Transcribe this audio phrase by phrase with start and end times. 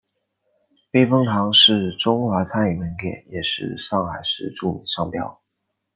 [0.89, 5.39] 避风塘是中华餐饮名店也是上海市著名商标。